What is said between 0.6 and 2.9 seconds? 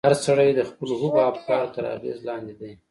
خپلو هغو افکارو تر اغېز لاندې دی.